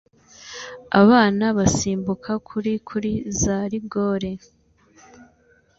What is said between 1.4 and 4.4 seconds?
basimbuka kuri kuri za rigore